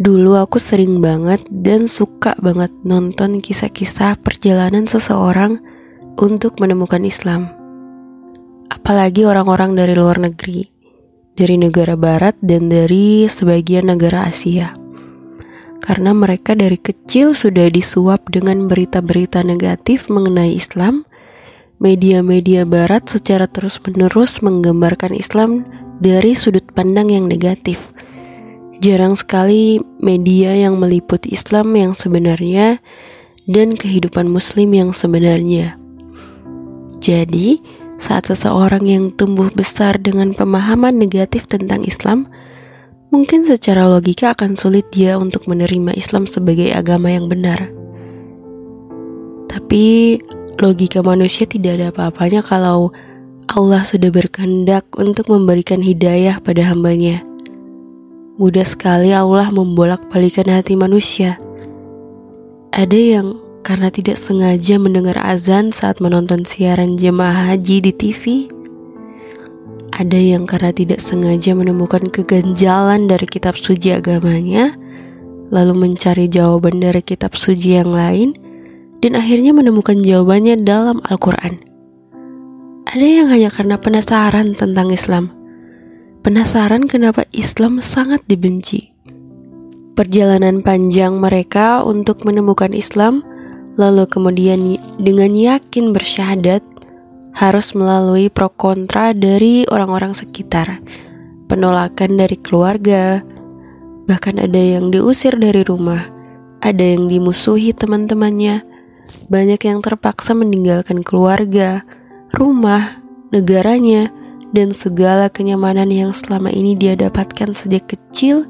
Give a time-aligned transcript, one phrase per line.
[0.00, 5.60] Dulu aku sering banget dan suka banget nonton kisah-kisah perjalanan seseorang
[6.16, 7.52] untuk menemukan Islam.
[8.72, 10.72] Apalagi orang-orang dari luar negeri,
[11.36, 14.72] dari negara barat dan dari sebagian negara Asia.
[15.84, 21.04] Karena mereka dari kecil sudah disuap dengan berita-berita negatif mengenai Islam,
[21.76, 25.68] media-media barat secara terus-menerus menggambarkan Islam
[26.00, 27.92] dari sudut pandang yang negatif
[28.80, 32.80] Jarang sekali media yang meliput Islam yang sebenarnya
[33.44, 35.76] dan kehidupan Muslim yang sebenarnya.
[36.96, 37.60] Jadi,
[38.00, 42.24] saat seseorang yang tumbuh besar dengan pemahaman negatif tentang Islam,
[43.12, 47.68] mungkin secara logika akan sulit dia untuk menerima Islam sebagai agama yang benar.
[49.52, 50.16] Tapi,
[50.56, 52.96] logika manusia tidak ada apa-apanya kalau
[53.44, 57.29] Allah sudah berkehendak untuk memberikan hidayah pada hambanya.
[58.40, 61.36] Mudah sekali Allah membolak-balikan hati manusia.
[62.72, 68.48] Ada yang karena tidak sengaja mendengar azan saat menonton siaran jemaah haji di TV.
[69.92, 74.72] Ada yang karena tidak sengaja menemukan keganjalan dari kitab suci agamanya,
[75.52, 78.32] lalu mencari jawaban dari kitab suci yang lain,
[79.04, 81.60] dan akhirnya menemukan jawabannya dalam Al-Quran.
[82.88, 85.36] Ada yang hanya karena penasaran tentang Islam
[86.20, 88.92] Penasaran kenapa Islam sangat dibenci?
[89.96, 93.24] Perjalanan panjang mereka untuk menemukan Islam,
[93.80, 96.60] lalu kemudian dengan yakin bersyahadat,
[97.32, 100.84] harus melalui pro kontra dari orang-orang sekitar,
[101.48, 103.24] penolakan dari keluarga,
[104.04, 106.04] bahkan ada yang diusir dari rumah,
[106.60, 108.60] ada yang dimusuhi teman-temannya,
[109.32, 111.80] banyak yang terpaksa meninggalkan keluarga,
[112.36, 113.00] rumah,
[113.32, 114.12] negaranya,
[114.50, 118.46] dan segala kenyamanan yang selama ini dia dapatkan sejak kecil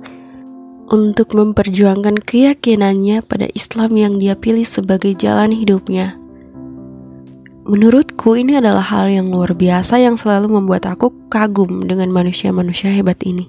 [0.91, 6.19] untuk memperjuangkan keyakinannya pada Islam yang dia pilih sebagai jalan hidupnya.
[7.71, 13.23] Menurutku ini adalah hal yang luar biasa yang selalu membuat aku kagum dengan manusia-manusia hebat
[13.23, 13.47] ini.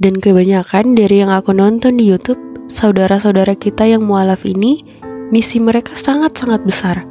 [0.00, 2.40] Dan kebanyakan dari yang aku nonton di YouTube,
[2.72, 4.82] saudara-saudara kita yang mualaf ini,
[5.30, 7.09] misi mereka sangat-sangat besar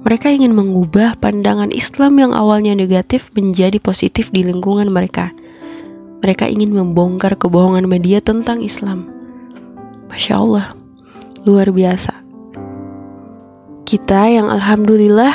[0.00, 5.36] mereka ingin mengubah pandangan Islam yang awalnya negatif menjadi positif di lingkungan mereka.
[6.24, 9.08] Mereka ingin membongkar kebohongan media tentang Islam.
[10.08, 10.66] Masya Allah,
[11.44, 12.16] luar biasa.
[13.84, 15.32] Kita yang Alhamdulillah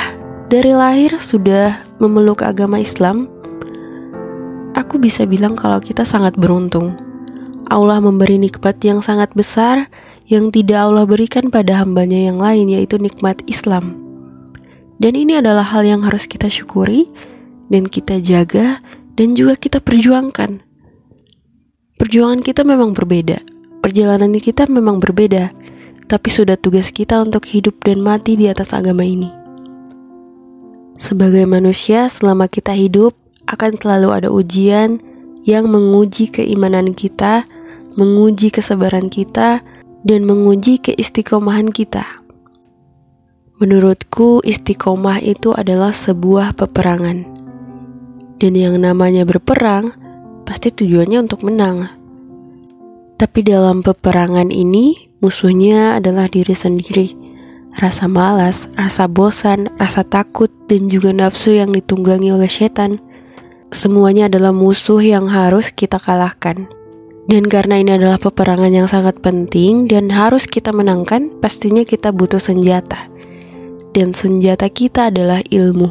[0.50, 3.30] dari lahir sudah memeluk agama Islam,
[4.74, 6.98] aku bisa bilang kalau kita sangat beruntung.
[7.66, 9.90] Allah memberi nikmat yang sangat besar
[10.26, 14.05] yang tidak Allah berikan pada hambanya yang lain yaitu nikmat Islam.
[14.96, 17.08] Dan ini adalah hal yang harus kita syukuri
[17.68, 18.80] dan kita jaga
[19.16, 20.64] dan juga kita perjuangkan.
[21.96, 23.40] Perjuangan kita memang berbeda,
[23.80, 25.52] perjalanan kita memang berbeda,
[26.06, 29.32] tapi sudah tugas kita untuk hidup dan mati di atas agama ini.
[30.96, 33.12] Sebagai manusia, selama kita hidup,
[33.48, 35.00] akan selalu ada ujian
[35.44, 37.44] yang menguji keimanan kita,
[37.94, 39.60] menguji kesabaran kita,
[40.02, 42.25] dan menguji keistiqomahan kita.
[43.56, 47.24] Menurutku, istiqomah itu adalah sebuah peperangan,
[48.36, 49.96] dan yang namanya berperang
[50.44, 51.88] pasti tujuannya untuk menang.
[53.16, 57.16] Tapi dalam peperangan ini, musuhnya adalah diri sendiri.
[57.80, 63.00] Rasa malas, rasa bosan, rasa takut, dan juga nafsu yang ditunggangi oleh setan.
[63.72, 66.68] Semuanya adalah musuh yang harus kita kalahkan.
[67.24, 72.36] Dan karena ini adalah peperangan yang sangat penting dan harus kita menangkan, pastinya kita butuh
[72.36, 73.15] senjata
[73.96, 75.88] dan senjata kita adalah ilmu.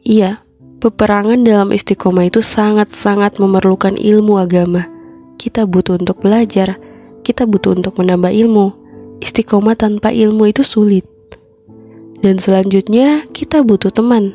[0.00, 0.40] Iya,
[0.80, 4.88] peperangan dalam istiqomah itu sangat-sangat memerlukan ilmu agama.
[5.36, 6.80] Kita butuh untuk belajar,
[7.20, 8.72] kita butuh untuk menambah ilmu.
[9.20, 11.04] Istiqomah tanpa ilmu itu sulit.
[12.24, 14.32] Dan selanjutnya, kita butuh teman.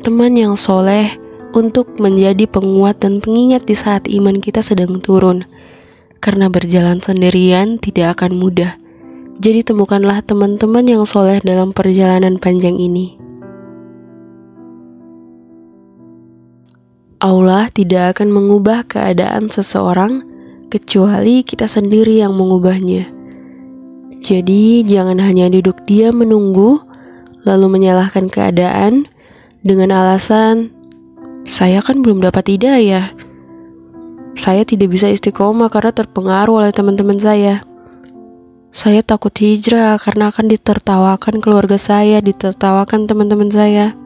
[0.00, 1.12] Teman yang soleh
[1.52, 5.44] untuk menjadi penguat dan pengingat di saat iman kita sedang turun.
[6.24, 8.85] Karena berjalan sendirian tidak akan mudah
[9.36, 13.12] jadi temukanlah teman-teman yang soleh dalam perjalanan panjang ini.
[17.20, 20.22] Allah tidak akan mengubah keadaan seseorang
[20.68, 23.08] kecuali kita sendiri yang mengubahnya.
[24.22, 26.82] Jadi, jangan hanya duduk diam menunggu,
[27.46, 29.06] lalu menyalahkan keadaan
[29.66, 30.70] dengan alasan
[31.46, 33.10] saya kan belum dapat hidayah.
[34.38, 37.65] Saya tidak bisa istiqomah karena terpengaruh oleh teman-teman saya.
[38.76, 43.96] Saya takut hijrah karena akan ditertawakan keluarga saya, ditertawakan teman-teman saya.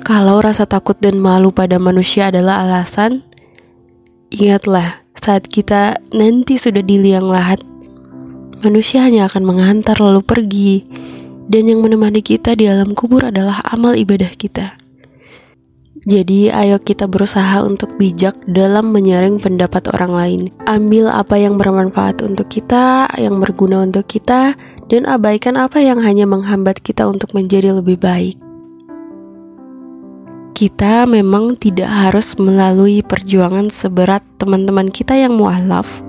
[0.00, 3.20] Kalau rasa takut dan malu pada manusia adalah alasan,
[4.32, 7.60] ingatlah saat kita nanti sudah di liang lahat,
[8.64, 10.88] manusia hanya akan menghantar lalu pergi,
[11.52, 14.85] dan yang menemani kita di alam kubur adalah amal ibadah kita.
[16.06, 20.40] Jadi, ayo kita berusaha untuk bijak dalam menyaring pendapat orang lain.
[20.62, 24.54] Ambil apa yang bermanfaat untuk kita, yang berguna untuk kita,
[24.86, 28.38] dan abaikan apa yang hanya menghambat kita untuk menjadi lebih baik.
[30.54, 36.06] Kita memang tidak harus melalui perjuangan seberat teman-teman kita yang mualaf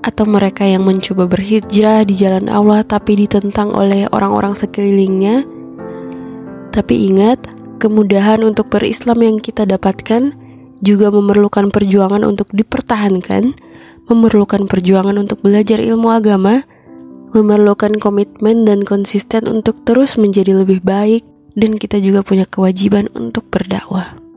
[0.00, 5.44] atau mereka yang mencoba berhijrah di jalan Allah tapi ditentang oleh orang-orang sekelilingnya.
[6.72, 10.36] Tapi ingat, kemudahan untuk berislam yang kita dapatkan
[10.84, 13.56] juga memerlukan perjuangan untuk dipertahankan,
[14.12, 16.68] memerlukan perjuangan untuk belajar ilmu agama,
[17.32, 21.24] memerlukan komitmen dan konsisten untuk terus menjadi lebih baik
[21.56, 24.29] dan kita juga punya kewajiban untuk berdakwah.